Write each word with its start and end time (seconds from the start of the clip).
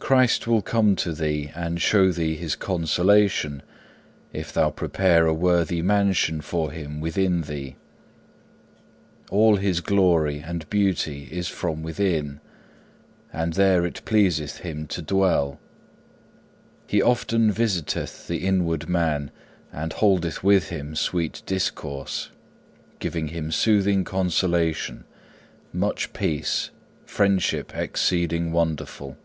Christ 0.00 0.48
will 0.48 0.62
come 0.62 0.96
to 0.96 1.12
thee, 1.12 1.52
and 1.54 1.80
show 1.80 2.10
thee 2.10 2.34
His 2.34 2.56
consolation, 2.56 3.62
if 4.32 4.52
thou 4.52 4.70
prepare 4.70 5.26
a 5.28 5.32
worthy 5.34 5.82
mansion 5.82 6.40
for 6.40 6.72
Him 6.72 7.00
within 7.00 7.42
thee. 7.42 7.76
All 9.30 9.54
His 9.54 9.80
glory 9.80 10.40
and 10.40 10.68
beauty 10.68 11.28
is 11.30 11.46
from 11.46 11.84
within, 11.84 12.40
and 13.32 13.52
there 13.52 13.86
it 13.86 14.04
pleaseth 14.04 14.60
Him 14.60 14.88
to 14.88 15.00
dwell. 15.02 15.60
He 16.88 17.00
often 17.00 17.52
visiteth 17.52 18.26
the 18.26 18.38
inward 18.38 18.88
man 18.88 19.30
and 19.72 19.92
holdeth 19.92 20.42
with 20.42 20.70
him 20.70 20.96
sweet 20.96 21.40
discourse, 21.46 22.30
giving 22.98 23.28
him 23.28 23.52
soothing 23.52 24.02
consolation, 24.02 25.04
much 25.72 26.12
peace, 26.12 26.70
friendship 27.04 27.70
exceeding 27.76 28.50
wonderful. 28.50 29.16